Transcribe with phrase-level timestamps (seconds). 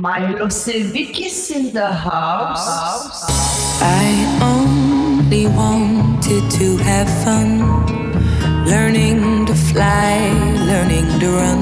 [0.00, 1.20] Milo Savic
[1.50, 3.20] in the house.
[3.82, 4.08] I
[4.40, 7.60] only wanted to have fun,
[8.64, 10.16] learning to fly,
[10.56, 11.60] learning to run.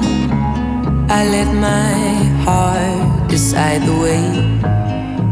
[1.11, 1.98] I let my
[2.46, 4.23] heart decide the way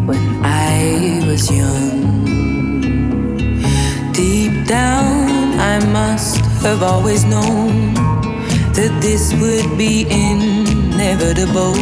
[0.04, 2.27] when I was young.
[4.14, 7.95] Deep down, I must have always known
[8.75, 11.77] that this would be inevitable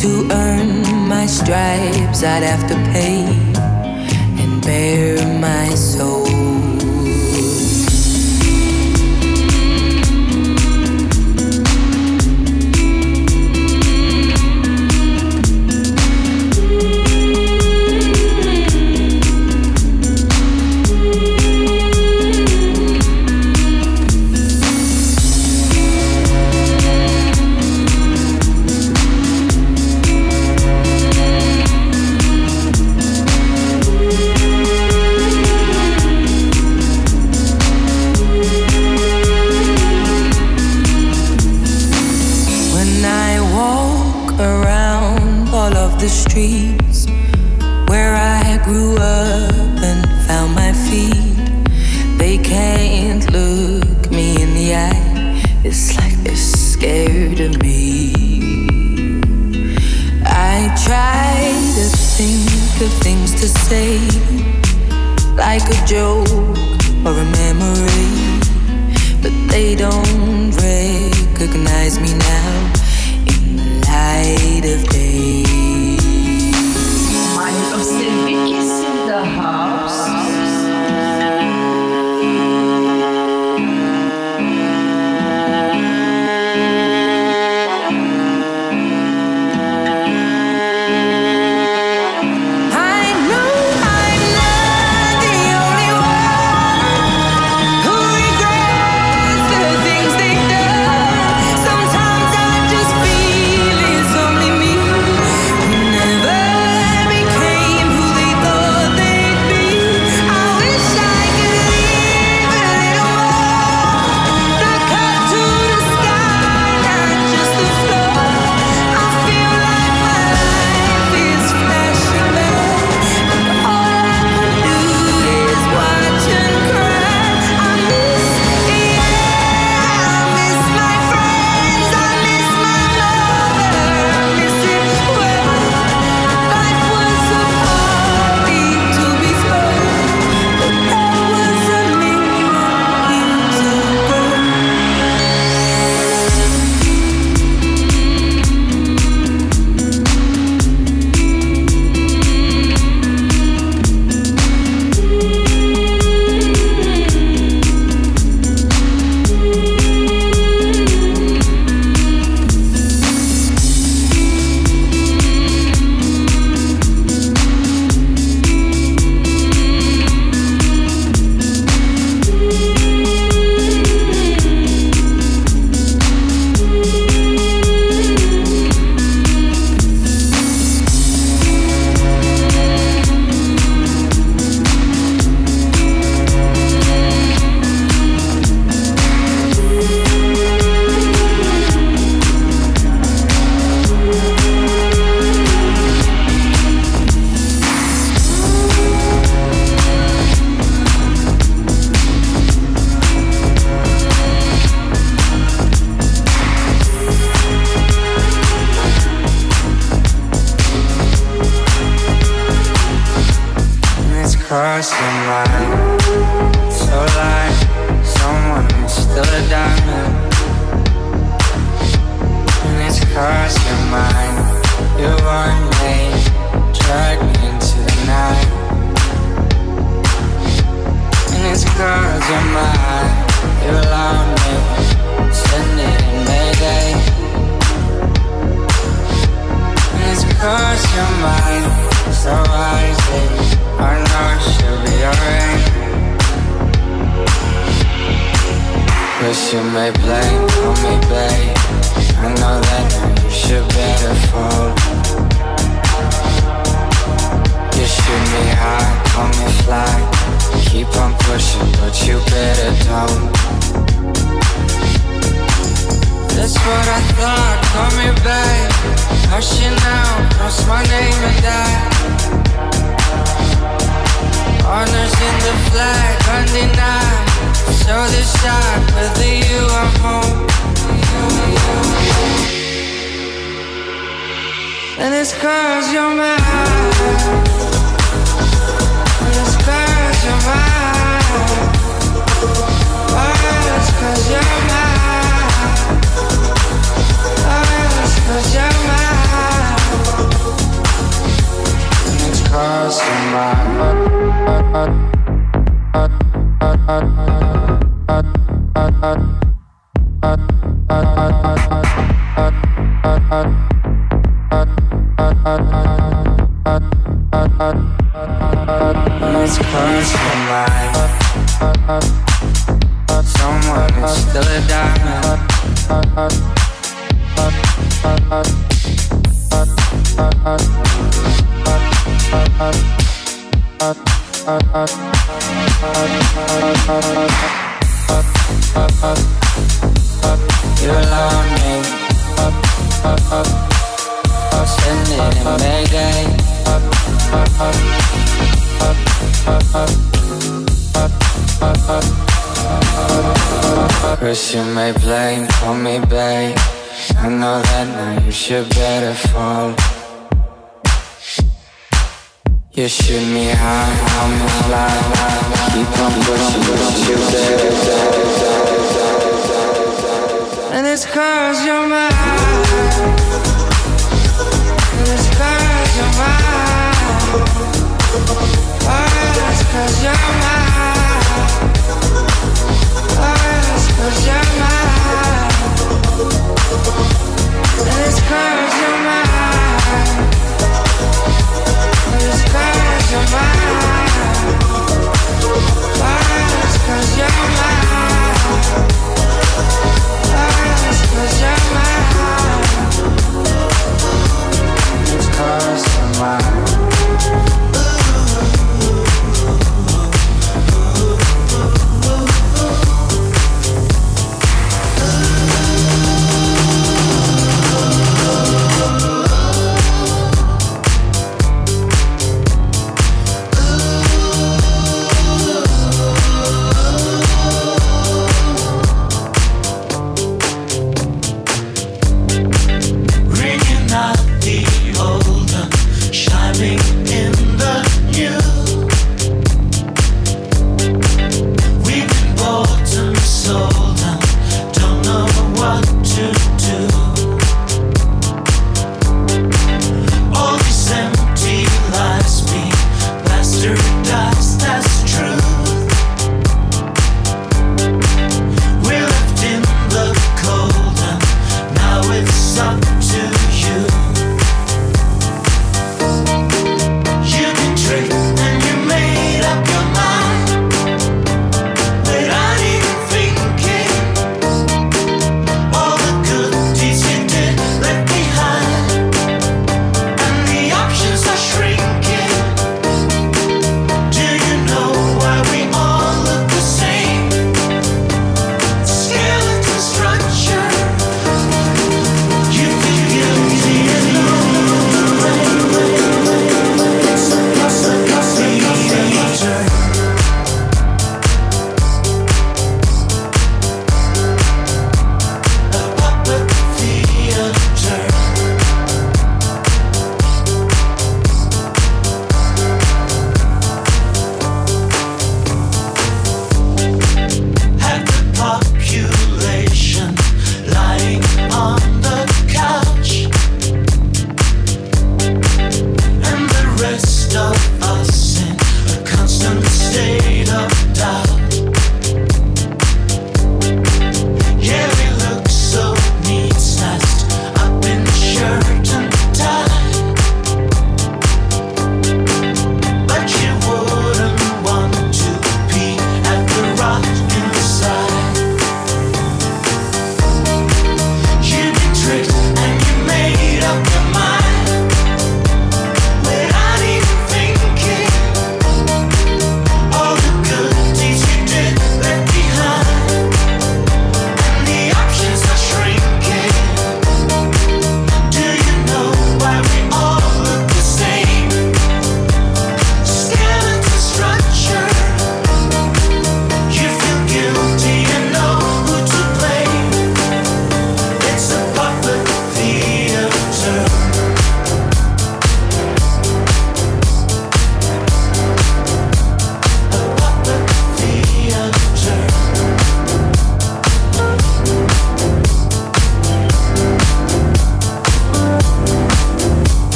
[0.00, 3.20] to earn my stripes, I'd have to pay
[4.42, 6.19] and bare my soul.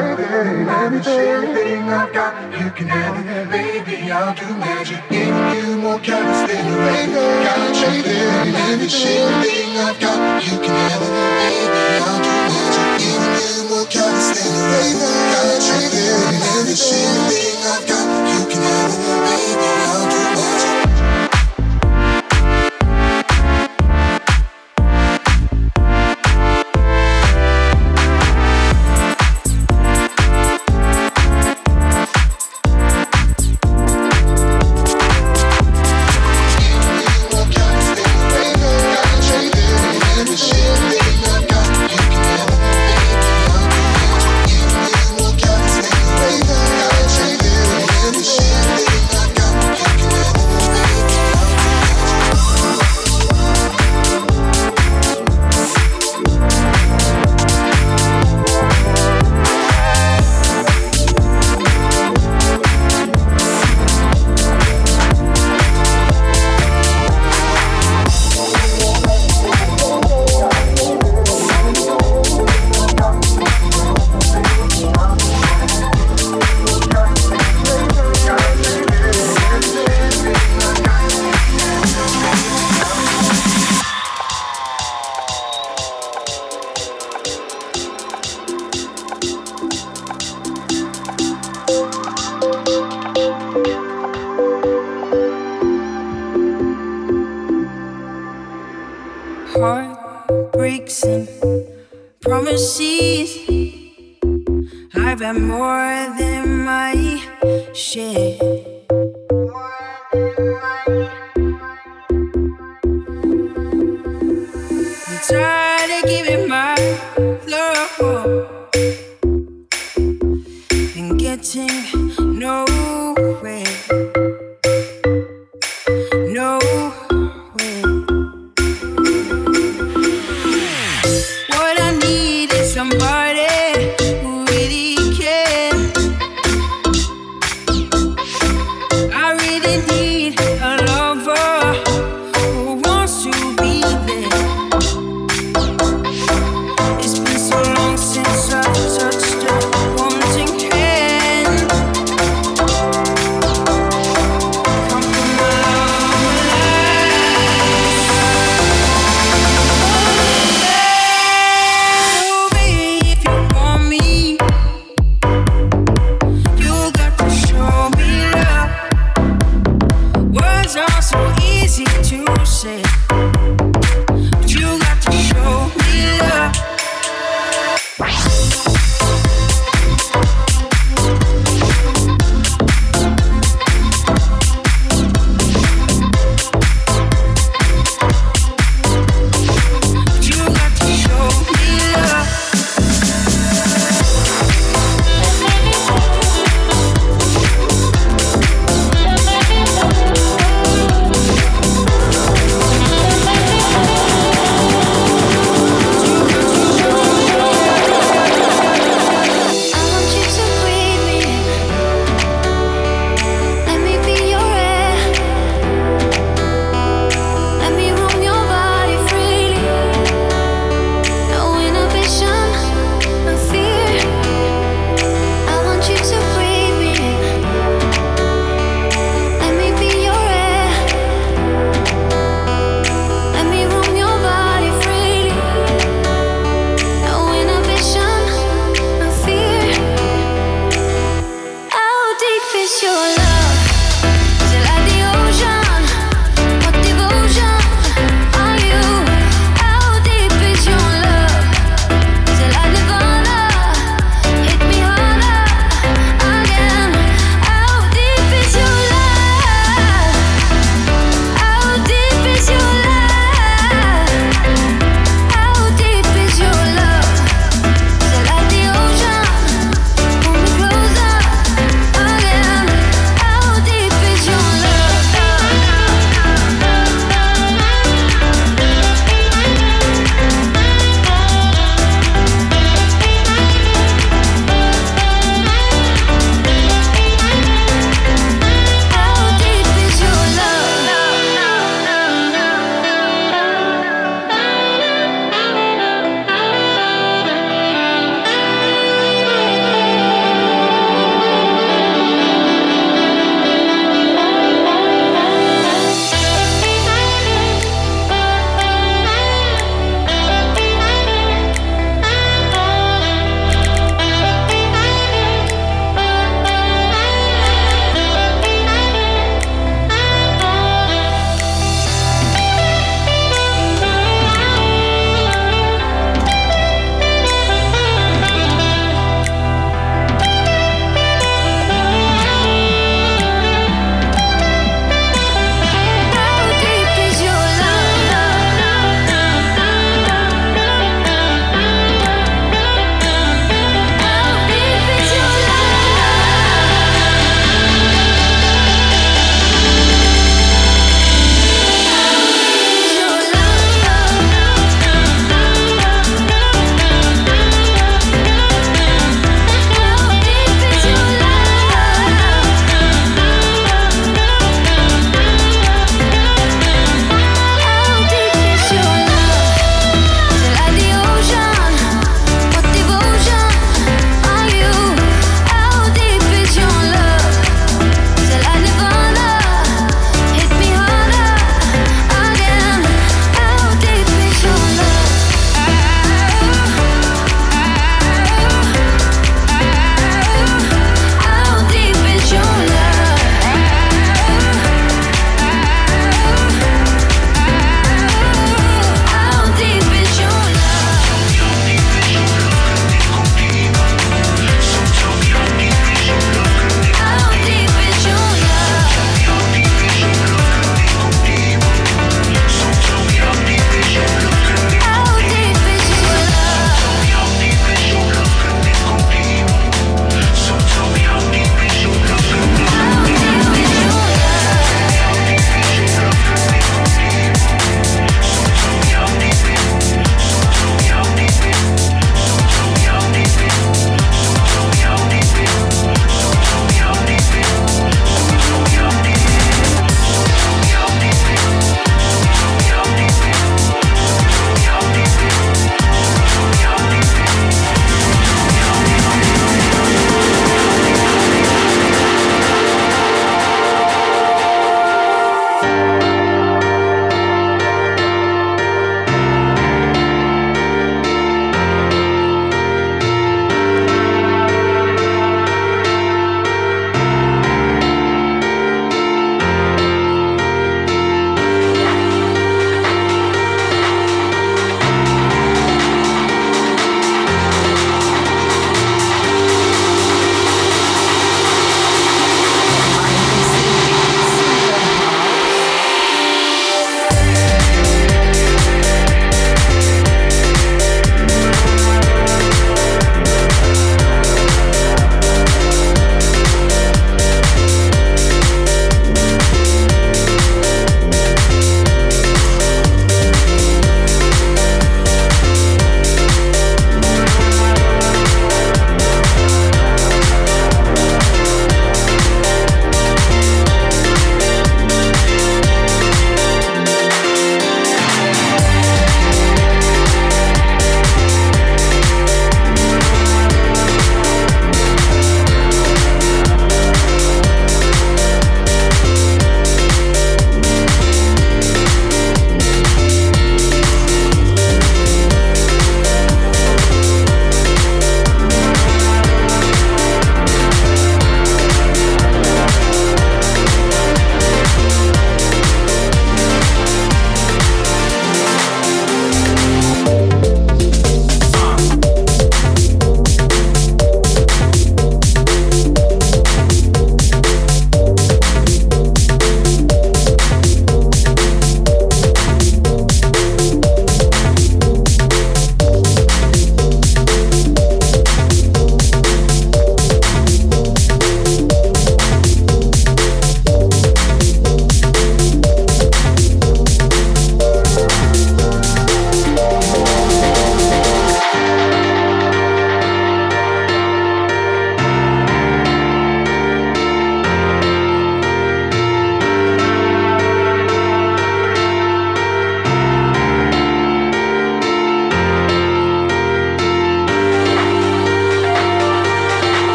[0.00, 4.10] Anything I've got, you can have it, baby.
[4.10, 7.14] I'll do magic, giving you more carats than a raven.
[7.44, 11.84] Got you there, anything I've got, you can have it, baby.
[12.00, 15.14] I'll do magic, giving you more carats than a raven.
[15.32, 16.20] Got you there,
[16.56, 19.68] anything I've got, you can have it, baby.
[19.84, 20.39] I'll do magic.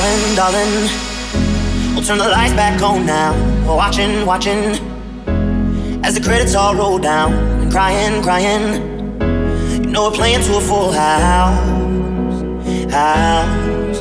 [0.00, 0.72] darling, darling.
[1.94, 3.32] We'll turn the lights back on now.
[3.66, 4.60] Watching, watching.
[6.02, 8.64] As the credits all roll down and crying, crying.
[9.84, 11.60] You know we're playing to a full house,
[12.90, 14.00] house.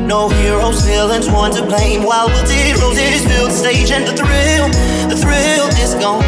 [0.00, 2.02] No heroes, villains, one to blame.
[2.02, 4.68] While wilted roses fill the stage and the thrill,
[5.08, 6.24] the thrill is gone.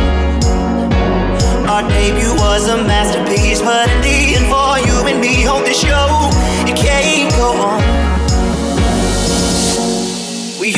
[1.67, 5.81] Our debut was a masterpiece, but in the end, for you and me, hold this
[5.81, 6.29] show,
[6.69, 7.92] it can't go on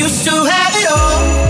[0.05, 1.44] used to have it all.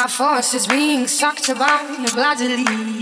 [0.00, 1.84] my force is being sucked about
[2.14, 2.97] bloodily.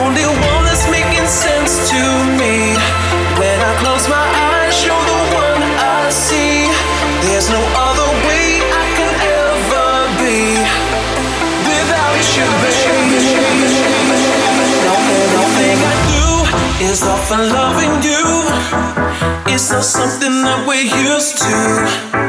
[0.00, 2.00] only one that's making sense to
[2.40, 2.76] me.
[3.40, 6.70] When I close my eyes, you're the one I see.
[7.24, 9.12] There's no other way I can
[9.44, 9.90] ever
[10.20, 10.40] be
[11.68, 13.36] without you, baby.
[14.84, 16.26] Now everything I do
[16.90, 18.24] is all for loving you.
[19.52, 22.21] It's not something that we're used to.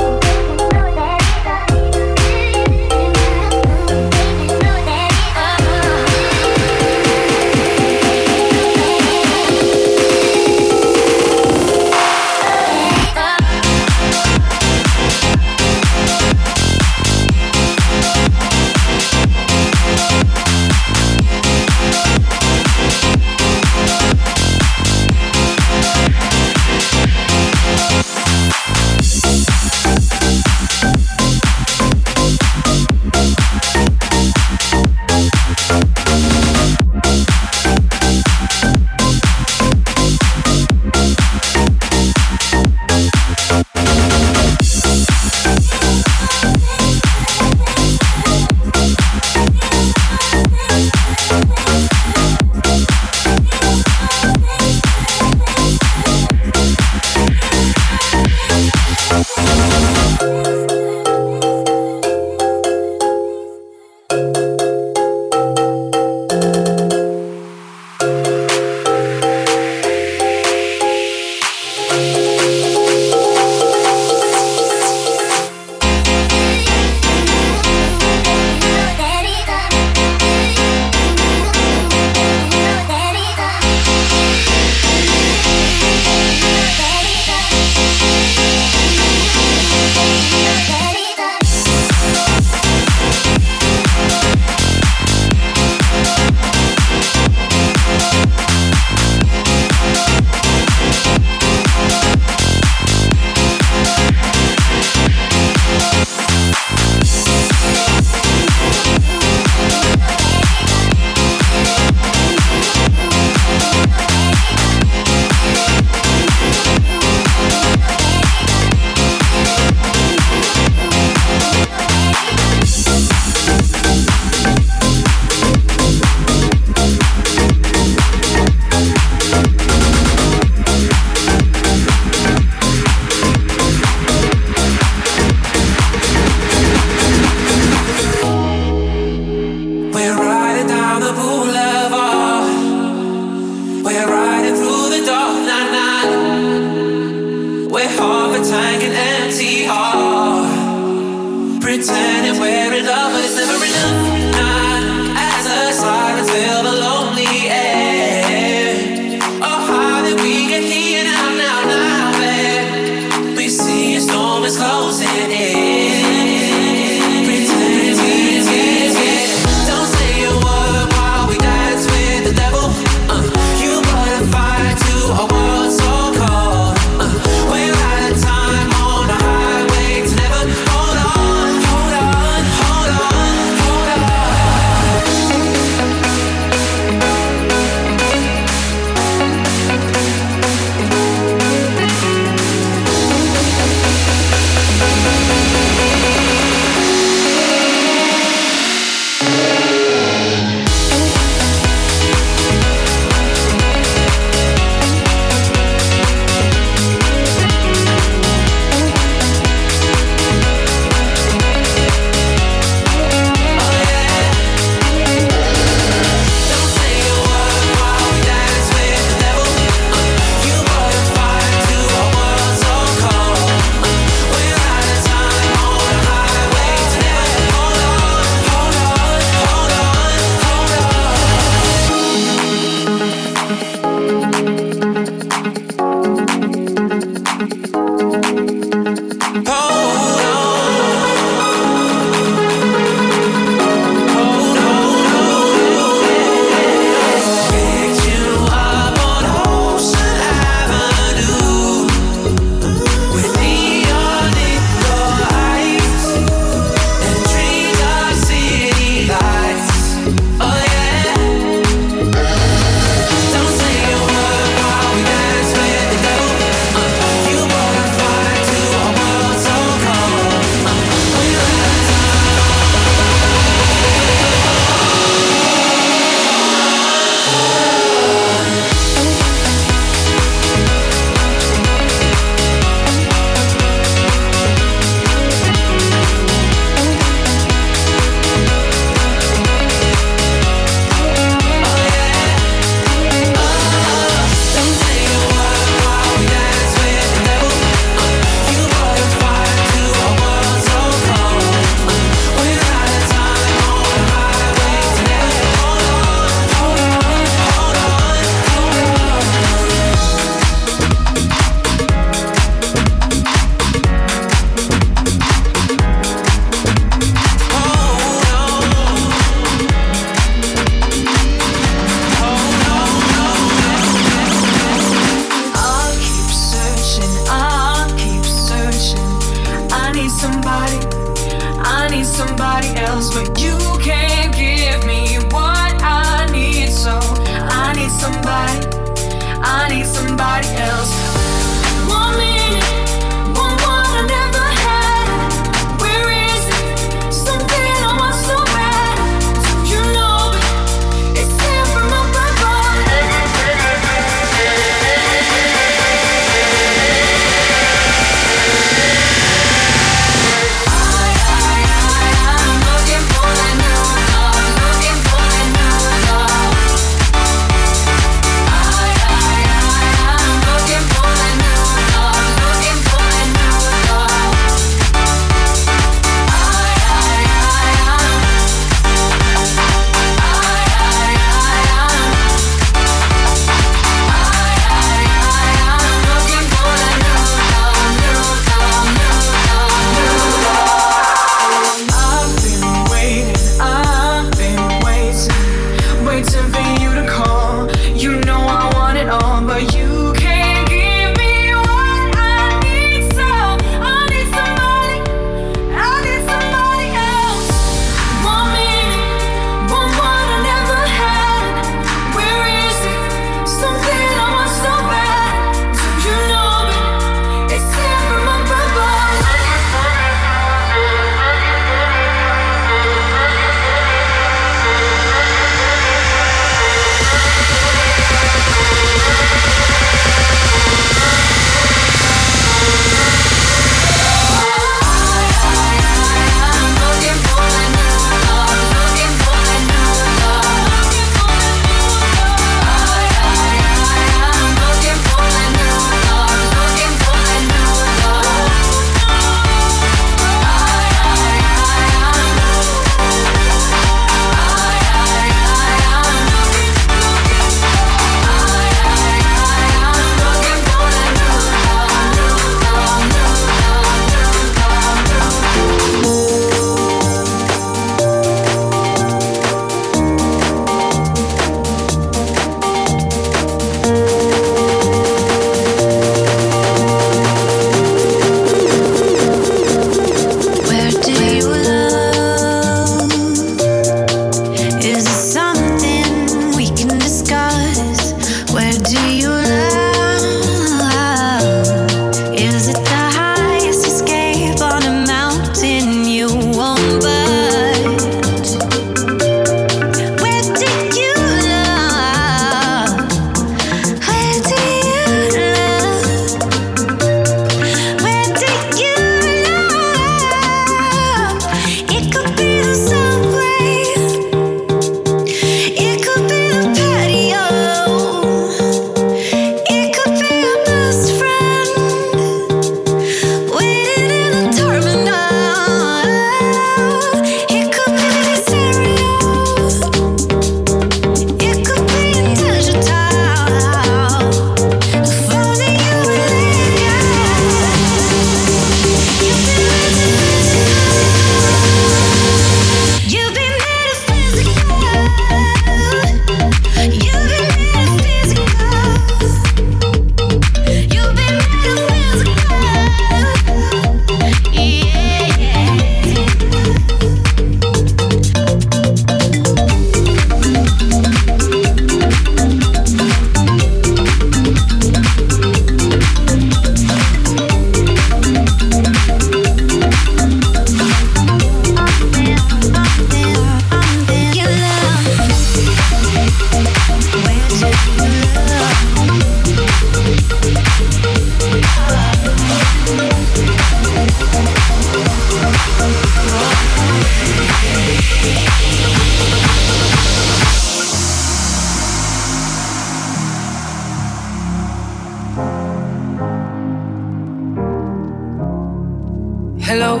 [599.78, 600.00] Hello,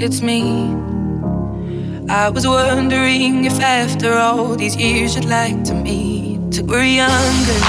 [0.00, 0.40] it's me.
[2.08, 6.62] I was wondering if after all these years you'd like to meet.
[6.62, 7.60] We're younger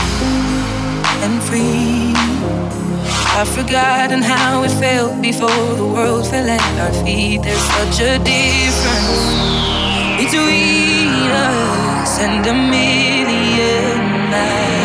[1.26, 2.14] and free.
[3.36, 7.42] I've forgotten how it felt before the world fell at our feet.
[7.42, 9.20] There's such a difference
[10.16, 14.77] between us and a million miles.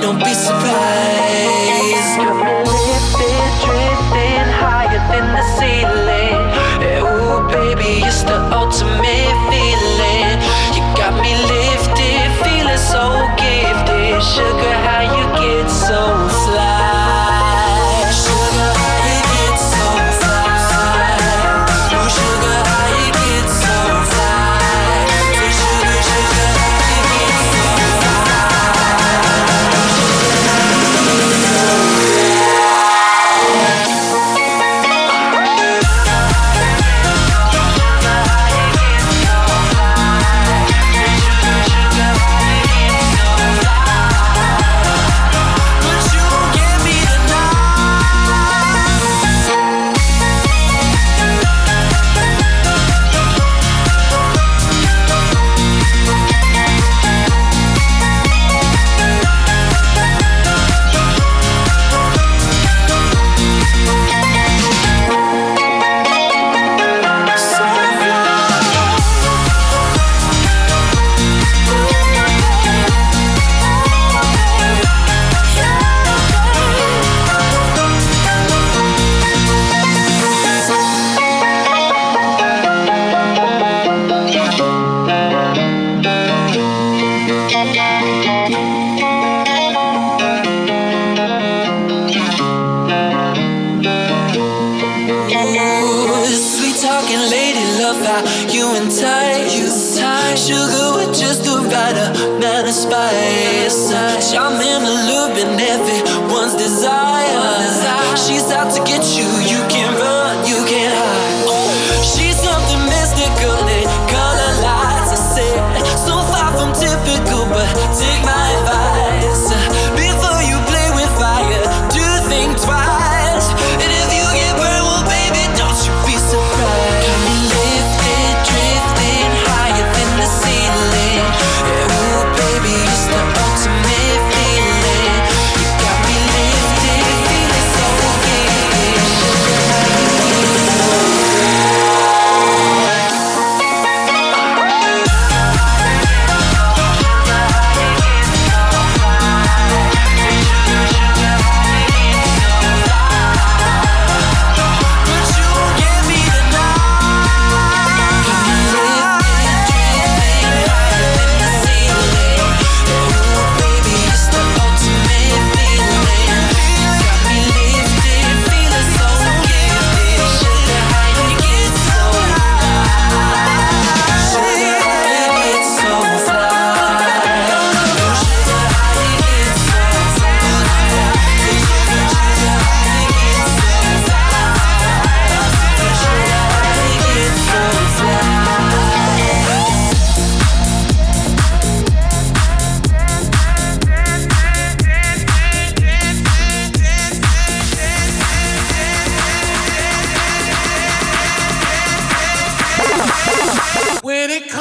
[0.00, 1.25] Don't be surprised.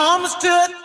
[0.05, 0.84] When it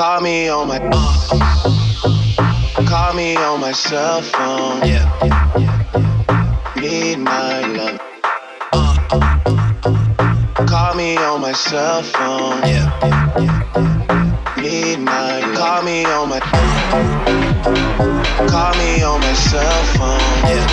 [0.00, 1.28] Call me on my uh,
[2.88, 4.80] call me on my cell phone.
[4.88, 5.04] Yeah,
[6.74, 8.00] need my love.
[8.72, 8.96] Uh,
[10.66, 12.62] call me on my cell phone.
[12.64, 12.88] Yeah,
[14.56, 15.54] need my love.
[15.58, 16.40] Call me on my
[18.48, 20.20] call me on my cell phone.
[20.48, 20.66] Yeah,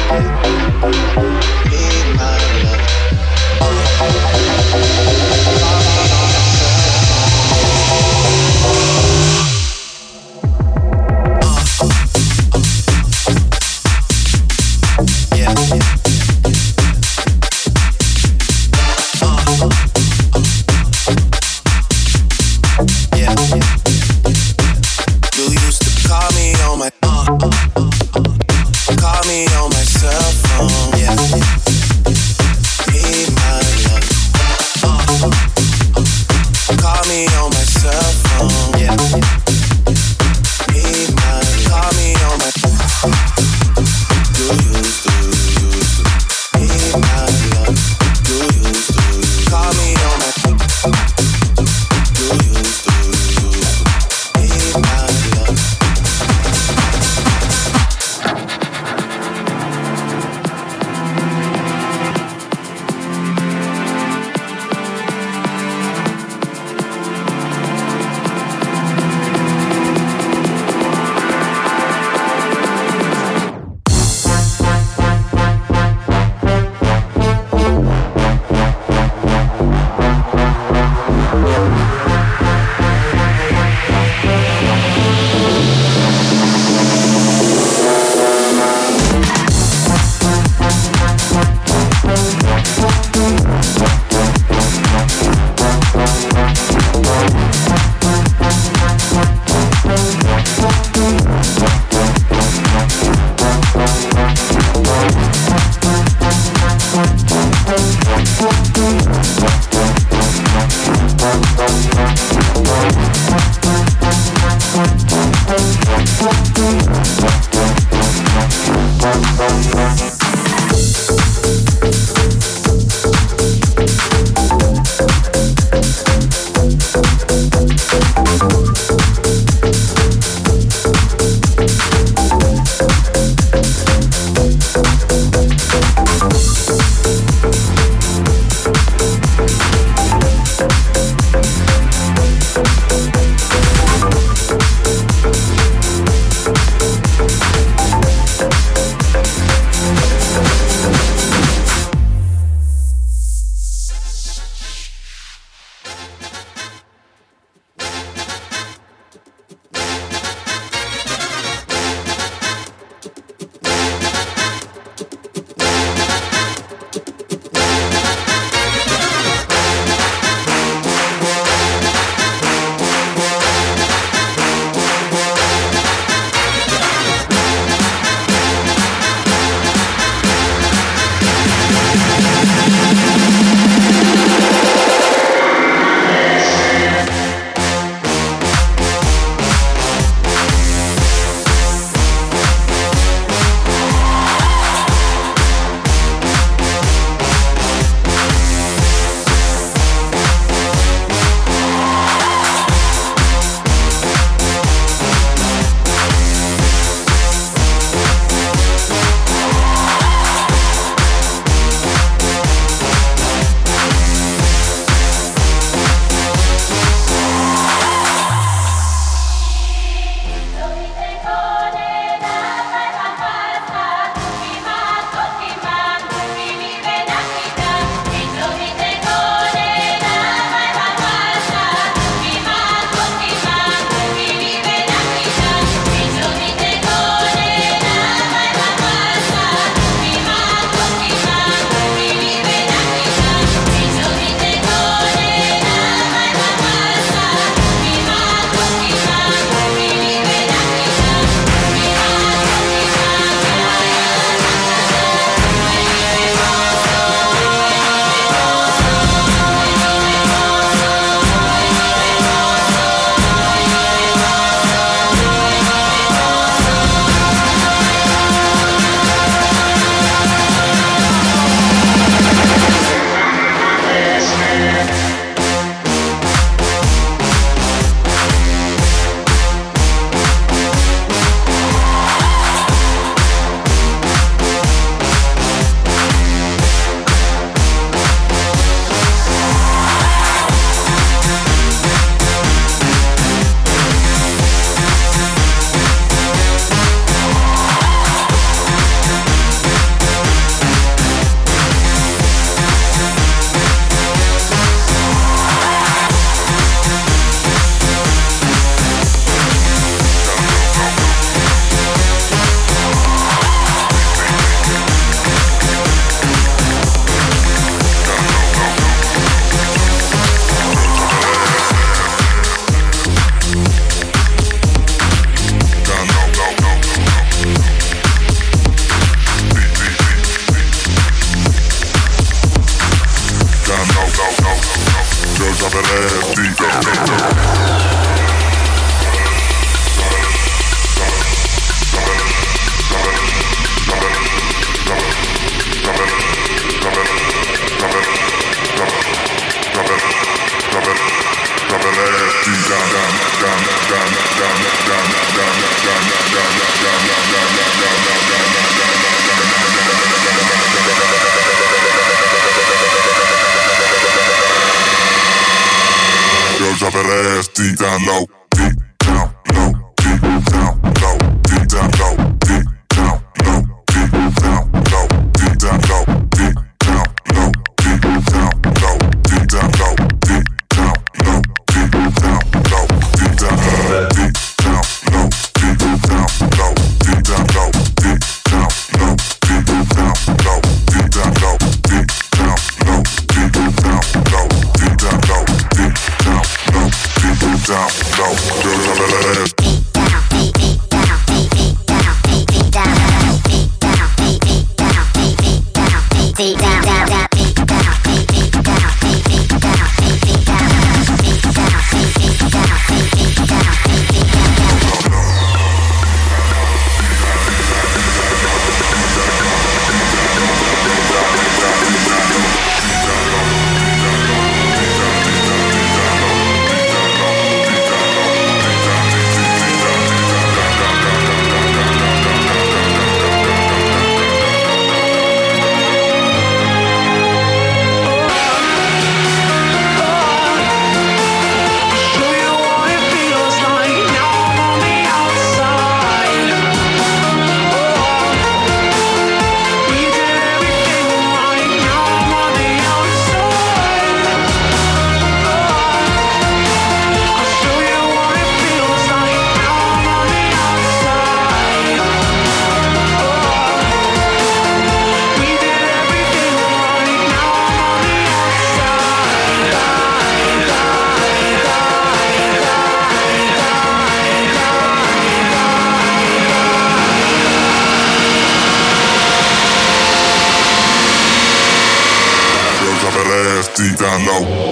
[484.17, 484.66] canal.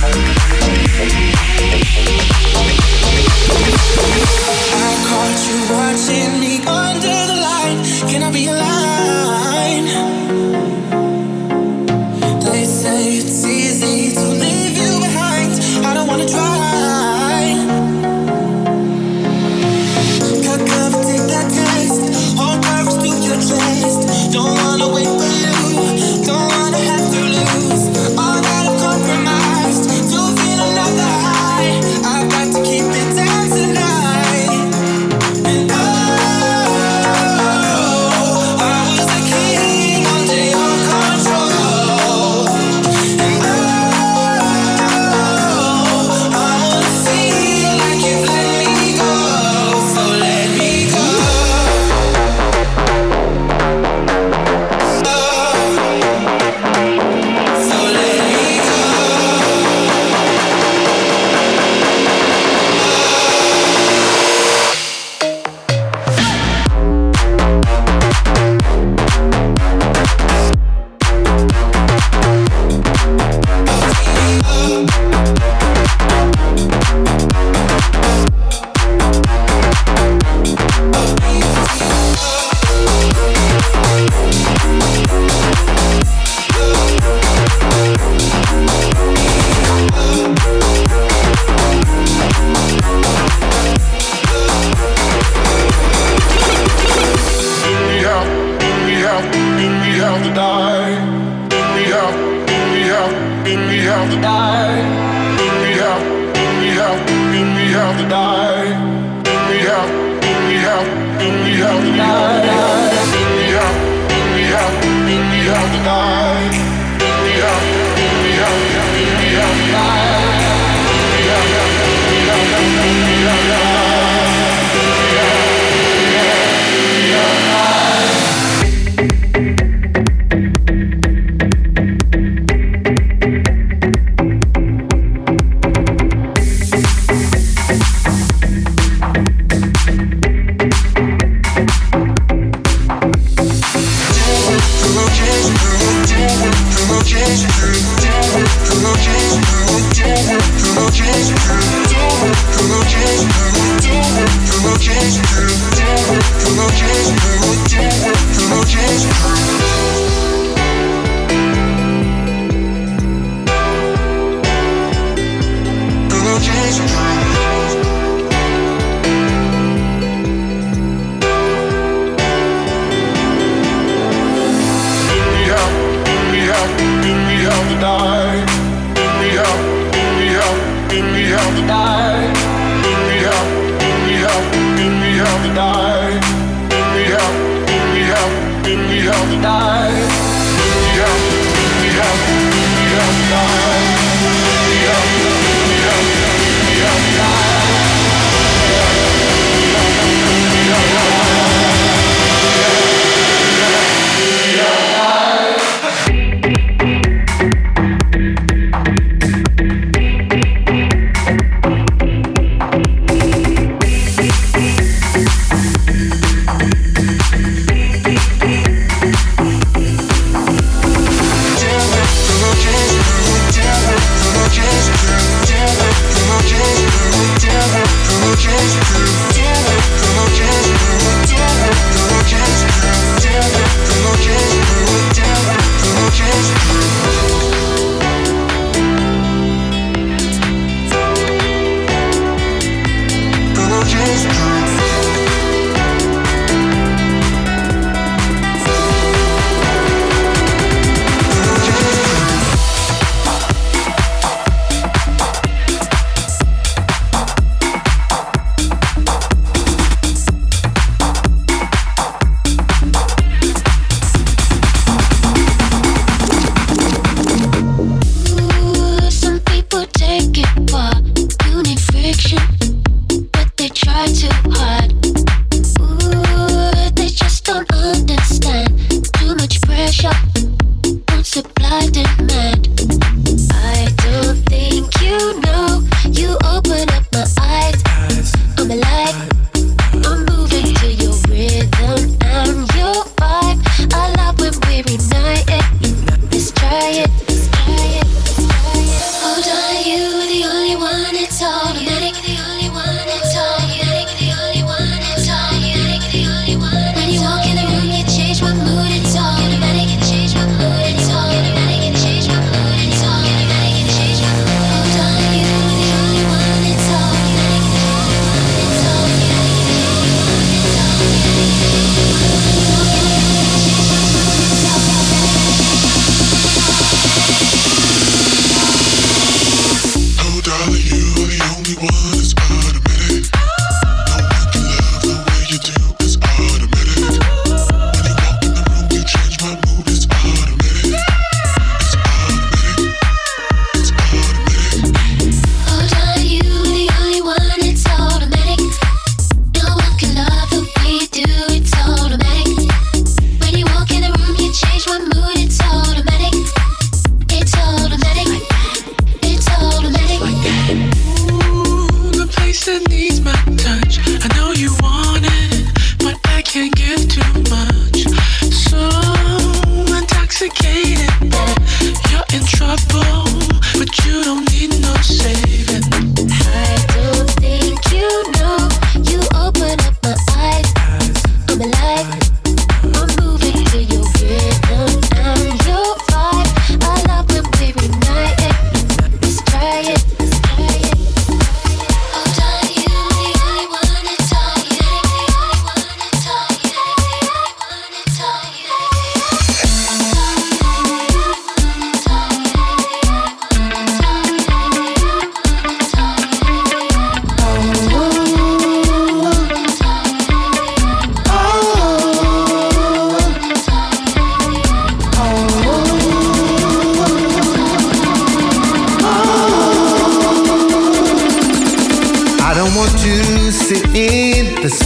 [0.00, 0.37] I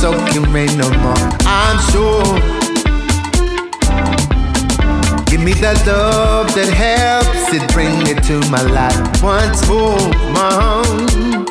[0.02, 1.14] sucking me no more.
[1.46, 2.24] I'm sure.
[5.30, 10.02] Give me that love that helps it bring it to my life once more,
[10.34, 11.46] mom.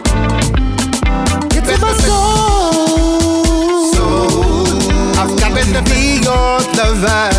[1.55, 3.87] It's in my soul.
[3.95, 4.67] Soul.
[5.15, 7.31] I've got to be your lover,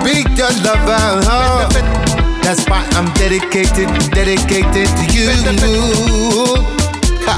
[0.00, 1.04] be your lover.
[1.28, 1.68] Oh.
[2.40, 5.28] That's why I'm dedicated, dedicated to you.
[7.28, 7.36] Ha.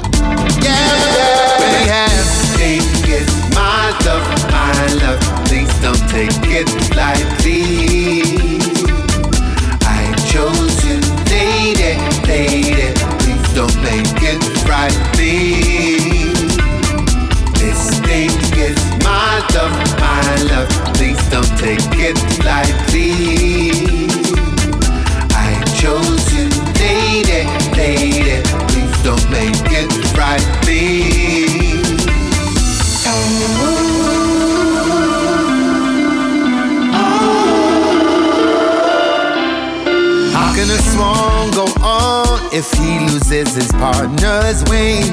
[0.62, 5.20] Yeah, we have take it, my love, my love.
[5.46, 8.60] Please don't take it lightly.
[9.96, 11.00] I chose you,
[11.32, 11.96] lady,
[12.28, 12.92] lady.
[13.20, 16.36] Please don't make it frightening.
[17.60, 18.30] This thing
[18.68, 18.78] is
[19.08, 20.68] my love, my love.
[20.96, 23.49] Please don't take it lightly.
[43.30, 45.04] Loses his partner's wing?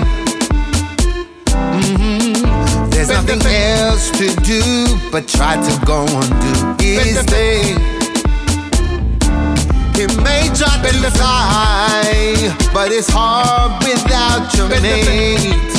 [1.45, 2.89] Mhm.
[2.89, 4.61] There's nothing else to do
[5.11, 6.51] but try to go on do
[6.83, 7.77] his thing.
[9.95, 15.73] He may try to fly, but it's hard without your mate.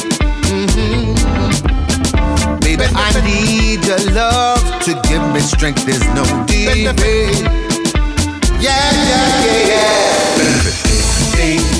[0.48, 1.16] Mhm.
[2.60, 5.84] Baby, I need your love to give me strength.
[5.86, 7.48] There's no debate.
[8.60, 10.87] Yeah, yeah, yeah, yeah.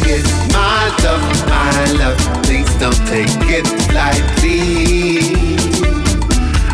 [0.09, 0.25] Is
[0.55, 2.19] my love, my love.
[2.45, 3.29] Please don't take
[3.59, 5.19] it lightly.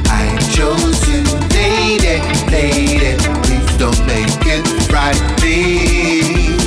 [0.07, 3.17] I chose you, lady, lady.
[3.43, 6.59] Please don't make it frightening.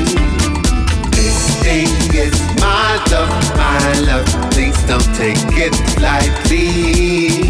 [1.11, 4.51] This thing is my love, my love.
[4.51, 7.46] Please don't take it lightly.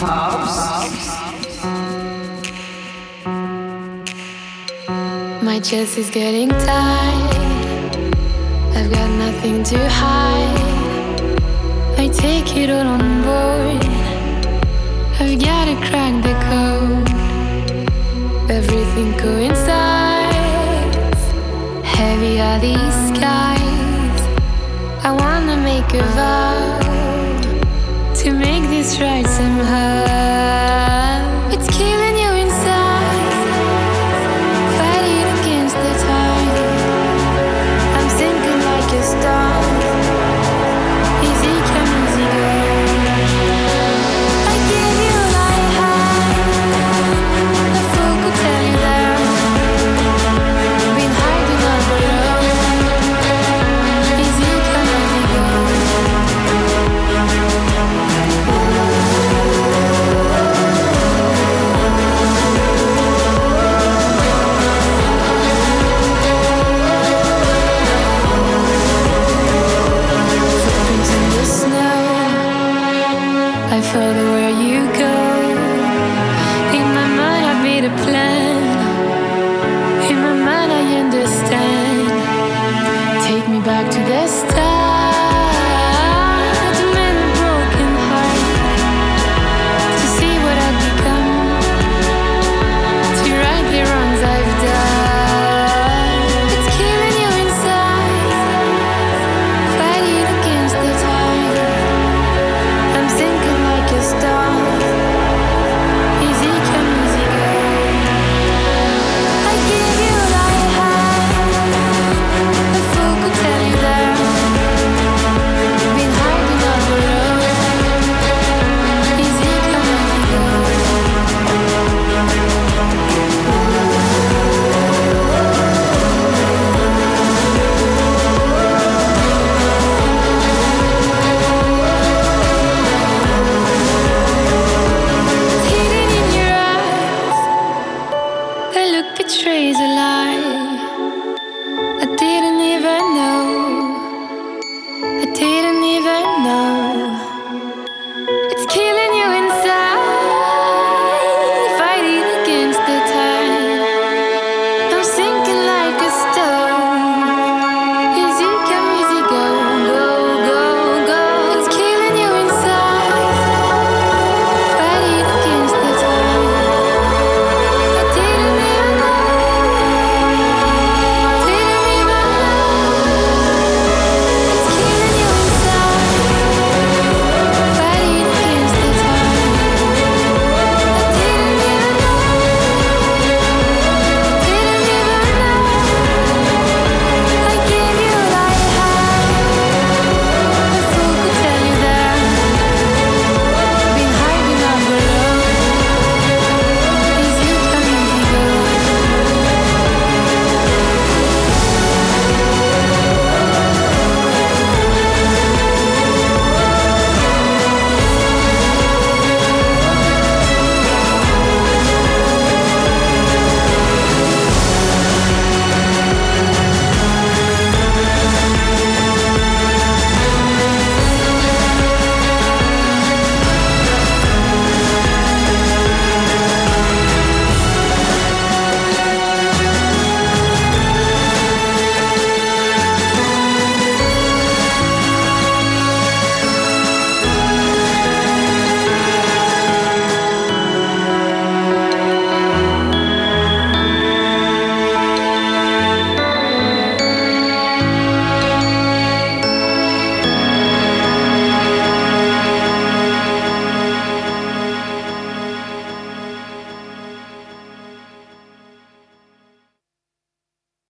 [0.00, 0.06] My
[5.60, 7.96] chest is getting tight.
[8.76, 11.20] I've got nothing to hide.
[11.98, 13.84] I take it all on board.
[15.18, 17.08] I've gotta crack the code.
[18.48, 19.58] Everything coincides.
[21.82, 24.20] Heavy are these skies.
[25.02, 26.78] I wanna make a vow
[28.14, 31.27] to make this right somehow.